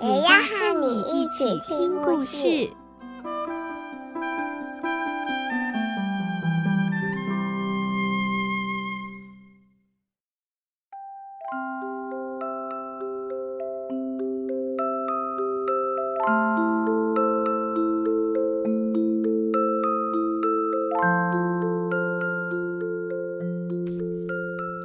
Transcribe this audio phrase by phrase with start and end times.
[0.00, 2.70] 也要和你一起听故事。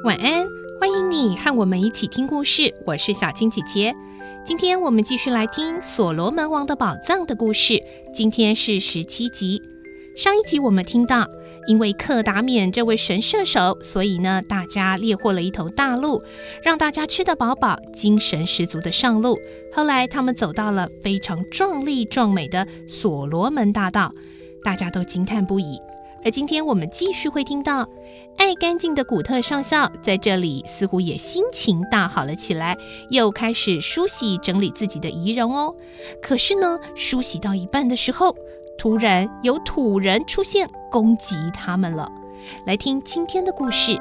[0.02, 0.43] 晚安，
[1.24, 2.74] 你和我们一起听故事。
[2.84, 3.96] 我是小青姐姐。
[4.44, 7.82] 今天我们继续来听《所罗门王的宝藏》的故事。
[8.12, 9.62] 今天是十七集。
[10.14, 11.26] 上一集我们听到，
[11.66, 16.22] 因为克达缅这位神射手，所以呢，大家猎获了一头大鹿，
[16.62, 19.38] 让大家吃得饱饱，精神十足的上路。
[19.72, 24.12] 后来他们走到了非常壮丽壮美的所罗门大道，
[24.62, 25.78] 大家都惊叹不已。
[26.24, 27.86] 而今天我们继续会听到，
[28.38, 32.76] 爱干净的古特上校在这里似乎也心情大好了起来，
[33.10, 35.74] 又开始梳洗整理自己的仪容哦。
[36.22, 38.34] 可是呢，梳洗到一半的时候，
[38.78, 42.10] 突然有土人出现攻击他们了。
[42.66, 44.00] 来听今天的故事。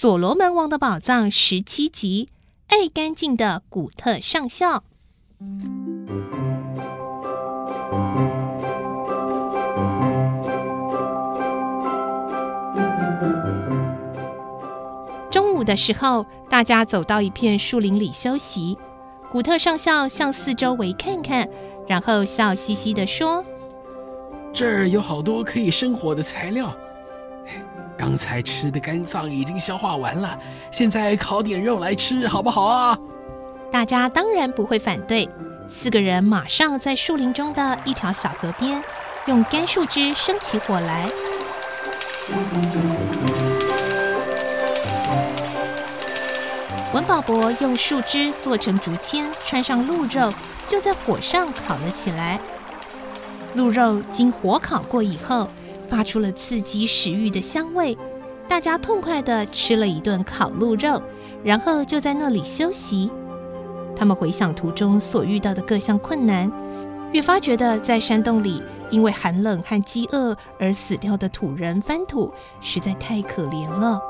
[0.00, 2.28] 所罗门王的宝藏十七集：
[2.68, 4.84] 爱干净的古特上校。
[15.28, 18.78] 中午的时候，大家走到一片树林里休息。
[19.32, 21.48] 古特上校向四周围看看，
[21.88, 23.44] 然后笑嘻嘻地说
[24.54, 26.72] ：“这儿有好多可以生火的材料。”
[28.08, 30.38] 刚才吃的肝脏已经消化完了，
[30.70, 32.98] 现在烤点肉来吃，好不好啊？
[33.70, 35.28] 大家当然不会反对。
[35.68, 38.82] 四个人马上在树林中的一条小河边，
[39.26, 41.06] 用干树枝生起火来。
[46.94, 50.32] 文保博用树枝做成竹签，穿上鹿肉，
[50.66, 52.40] 就在火上烤了起来。
[53.54, 55.50] 鹿肉经火烤过以后，
[55.88, 57.96] 发出了刺激食欲的香味，
[58.46, 61.02] 大家痛快地吃了一顿烤鹿肉，
[61.42, 63.10] 然后就在那里休息。
[63.96, 66.50] 他们回想途中所遇到的各项困难，
[67.12, 74.00] 越发觉得在山洞里因为寒冷和饥饿而死掉的土人翻土实在太可怜了。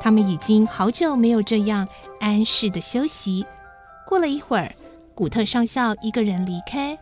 [0.00, 1.88] 他们已经好久没有这样
[2.20, 3.44] 安适的休息。
[4.06, 4.72] 过了一会儿。
[5.16, 6.98] 古特上校一个人离开，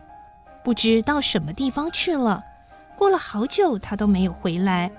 [0.63, 2.41] 不知到什么地方去了。
[2.97, 4.89] 过了好久，他都没有回来。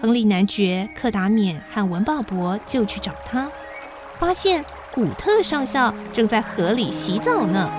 [0.00, 3.50] 亨利男爵、克达缅和文鲍勃就去找他，
[4.18, 4.64] 发现
[4.94, 7.70] 古特上校正在河里洗澡呢。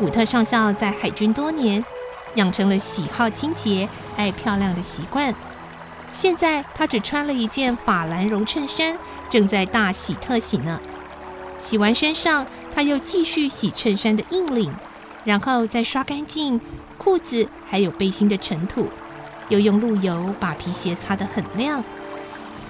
[0.00, 1.84] 古特上校在海军多年，
[2.34, 5.32] 养成了喜好清洁、爱漂亮的习惯。
[6.20, 8.94] 现在他只穿了一件法兰绒衬衫，
[9.30, 10.78] 正在大洗特洗呢。
[11.56, 14.70] 洗完身上，他又继续洗衬衫的硬领，
[15.24, 16.60] 然后再刷干净
[16.98, 18.86] 裤子还有背心的尘土，
[19.48, 21.82] 又用鹿油把皮鞋擦得很亮。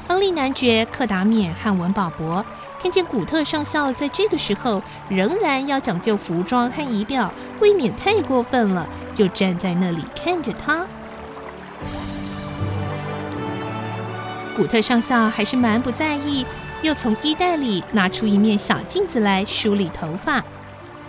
[0.07, 2.45] 亨利男爵、克达缅和文保博
[2.81, 7.29] 看见古特上校在这个时候仍然要讲究服装和仪表，
[7.59, 10.87] 未免太过分了，就站在那里看着他。
[14.61, 16.45] 古特上校还是蛮不在意，
[16.83, 20.45] 又从衣袋里拿出一面小镜子来梳理头发。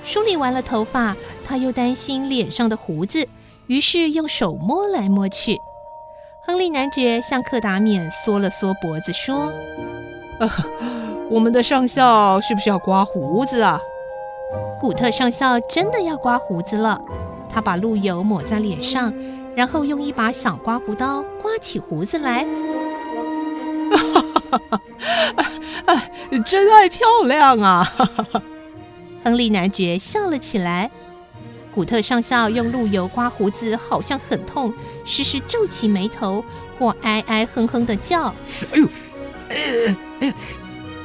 [0.05, 1.13] 梳理完了头发，
[1.45, 3.27] 他又担心脸上的胡子，
[3.67, 5.57] 于是用手摸来摸去。
[6.47, 9.51] 亨利男爵向克达缅缩了缩脖子，说
[10.39, 10.49] ：“呃，
[11.29, 13.77] 我们的上校是不是要刮胡子啊？”
[14.79, 17.01] 古特上校真的要刮胡子了，
[17.49, 19.13] 他把鹿油抹在脸上，
[19.57, 22.47] 然后用一把小刮胡刀刮起胡子来。
[24.51, 24.81] 哈哈
[25.37, 25.45] 哈！
[25.85, 26.11] 哎，
[26.45, 27.89] 真爱漂亮啊！
[29.23, 30.91] 亨利男爵笑了起来。
[31.73, 34.73] 古特上校用路油刮胡子，好像很痛，
[35.05, 36.43] 时时皱起眉头，
[36.77, 38.25] 或哀哀哼哼的叫。
[38.71, 38.85] 哎呦，
[39.49, 40.33] 哎哎，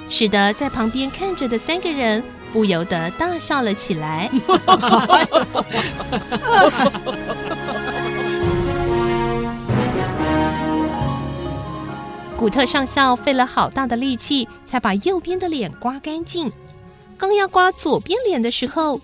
[0.08, 2.20] 使得在旁边看着的三个人
[2.52, 4.28] 不由得大笑了起来。
[12.38, 16.52] 古特上校费了好大的力气，才把右边的脸刮干净。
[17.16, 19.00] 刚要刮左边脸的时候，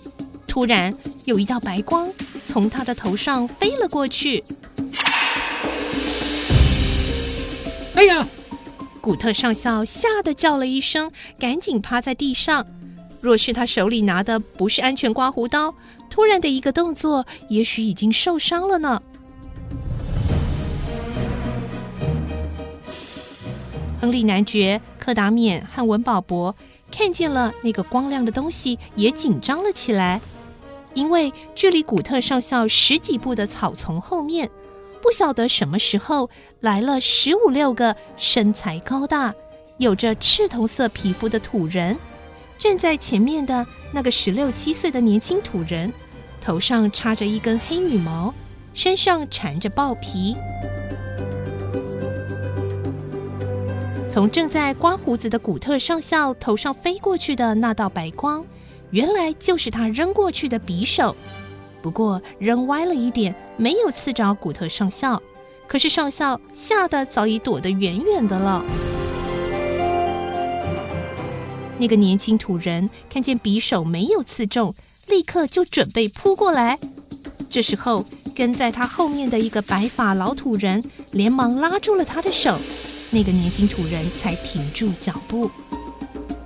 [0.46, 0.94] 突然
[1.24, 2.12] 有一道白光
[2.46, 4.44] 从他的头上飞了过去。
[7.94, 8.28] 哎呀！
[9.00, 12.66] 古特上校吓得叫了一声，赶紧趴在地上。
[13.20, 15.74] 若是他手里拿的不是安全刮胡刀，
[16.10, 19.00] 突然的一个动作，也许已经受伤了呢。
[24.02, 26.56] 亨利男爵、柯达冕和文保博
[26.90, 30.20] 看见了那个光亮的东西，也紧张了起来，
[30.92, 34.50] 因为距离古特上校十几步的草丛后面，
[35.00, 36.28] 不晓得什么时候
[36.58, 39.32] 来了十五六个身材高大、
[39.78, 41.96] 有着赤铜色皮肤的土人。
[42.58, 45.92] 站在前面的那个十六七岁的年轻土人，
[46.40, 48.34] 头上插着一根黑羽毛，
[48.74, 50.36] 身上缠着豹皮。
[54.12, 58.44] 从正在刮胡子的古特上校头上飞过去的那道白光，
[58.90, 61.16] 原来就是他扔过去的匕首。
[61.80, 65.20] 不过扔歪了一点，没有刺着古特上校。
[65.66, 68.62] 可是上校吓得早已躲得远远的了。
[71.78, 74.74] 那个年轻土人看见匕首没有刺中，
[75.06, 76.78] 立刻就准备扑过来。
[77.48, 78.04] 这时候，
[78.36, 82.58] 跟在他后面的一个白发老土人连忙拉住了他的手。
[83.12, 85.50] 那个年轻土人才停住脚步。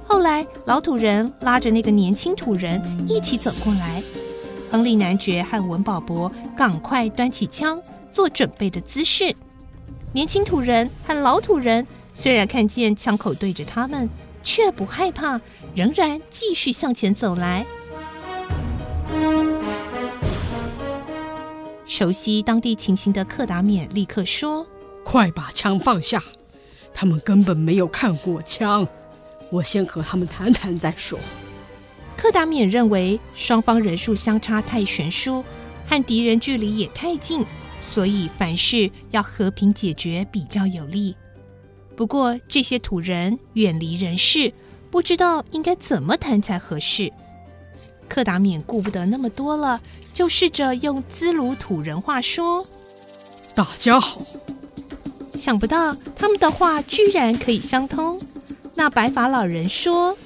[0.04, 4.02] 后来，老土人拉着那个年轻土人一起走过来。
[4.68, 7.80] 亨利男爵和文保博赶快端起枪，
[8.10, 9.34] 做准备的姿势。
[10.12, 14.08] 年轻土人和老土人虽然看见枪口对着他们，
[14.42, 15.40] 却不害怕，
[15.74, 17.64] 仍然继续向前走来。
[21.86, 24.66] 熟悉当地情形的克达冕立刻说
[25.04, 26.20] ：“快把枪放下！”
[26.98, 28.88] 他们根本没有看过枪，
[29.50, 31.18] 我先和他们谈谈再说。
[32.16, 35.44] 柯达冕认为双方人数相差太悬殊，
[35.86, 37.44] 和敌人距离也太近，
[37.82, 41.14] 所以凡事要和平解决比较有利。
[41.94, 44.50] 不过这些土人远离人世，
[44.90, 47.12] 不知道应该怎么谈才合适。
[48.08, 49.82] 柯达冕顾不得那么多了，
[50.14, 52.64] 就试着用兹鲁土人话说
[53.54, 54.22] ：“大家好。”
[55.46, 58.20] 想不到他们的话居然可以相通。
[58.74, 60.18] 那白发老人说：“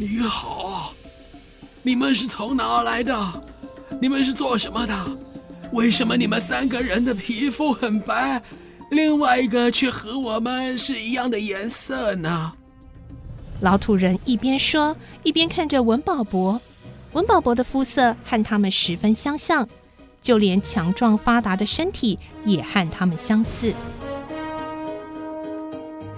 [0.00, 0.94] 你好，
[1.82, 3.14] 你们是从哪来的？
[4.00, 4.94] 你们是做什么的？
[5.72, 8.42] 为什么你们三个人的皮肤很白，
[8.90, 12.50] 另外一个却和我们是一样的颜色呢？”
[13.60, 16.58] 老土人一边说，一边看着文保博。
[17.12, 19.68] 文保博的肤色和他们十分相像，
[20.22, 23.74] 就连强壮发达的身体也和他们相似。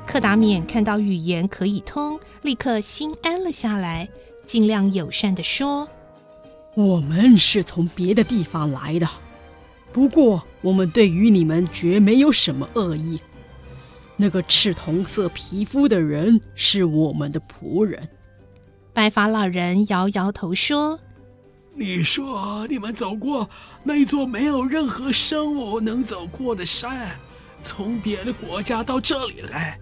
[0.09, 4.09] 柯达冕看到语言可以通，立刻心安了下来，
[4.47, 5.87] 尽量友善地说
[6.75, 9.07] ：“我们是从别的地方来的，
[9.93, 13.21] 不过我们对于你们绝没有什么恶意。
[14.17, 18.09] 那个赤铜色皮肤的人是我们的仆人。”
[18.95, 20.99] 白发老人摇摇头说
[21.77, 23.47] ：“你说你们走过
[23.85, 27.11] 那座没有任何生物能走过的山，
[27.61, 29.79] 从别的国家到这里来。”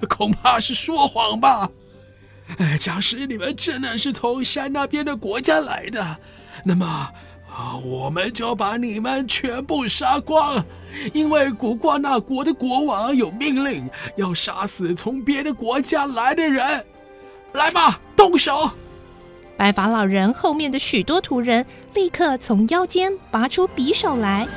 [0.08, 1.68] 恐怕是说谎吧。
[2.58, 6.16] 哎，假使你们真的是从山那边的国家来的，
[6.64, 6.86] 那么
[7.48, 10.64] 啊，我们就把你们全部杀光，
[11.12, 16.84] 因为古瓜那国的国王有命令，要杀死从别的国家来的人。
[17.52, 18.70] 来吧，动手！
[19.56, 24.48] 白发老人后面的许多土人立刻从腰间拔出匕首来。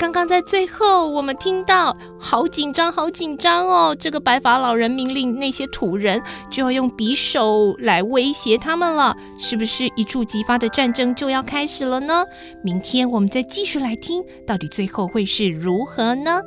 [0.00, 3.94] 刚刚在最后，我们听到好紧张，好紧张哦！
[3.94, 12.24] 这个白发老人命令那些土人就要用匕首来威胁他们了，是不是一触即发的战争就要开始了呢？
[12.64, 16.40] 明天我们再继续来听，到底最后会是如何呢？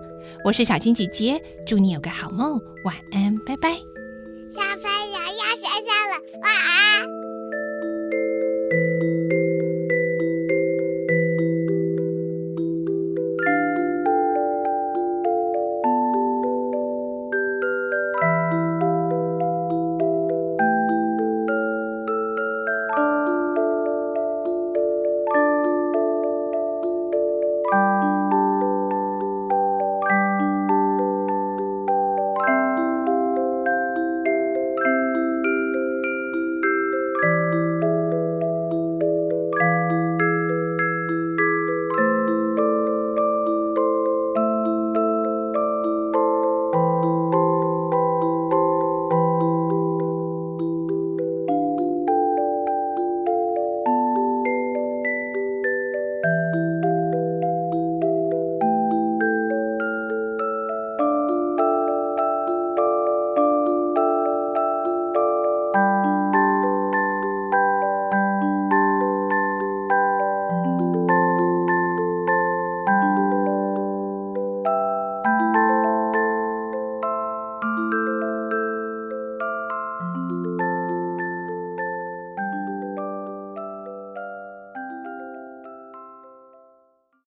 [0.43, 3.69] 我是小青姐姐，祝你有个好梦，晚安，拜拜。
[4.51, 7.22] 小朋友要睡觉了，晚安。